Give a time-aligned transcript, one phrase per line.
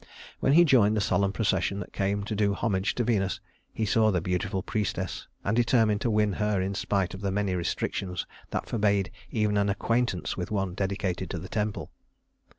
[0.39, 3.39] When he joined the solemn procession that came to do homage to Venus,
[3.71, 7.53] he saw the beautiful priestess and determined to win her in spite of the many
[7.53, 11.91] restrictions that forbade even an acquaintance with one dedicated to the temple.